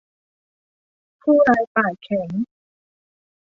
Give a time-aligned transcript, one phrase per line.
[1.21, 2.29] ผู้ร้ายปากแข็ง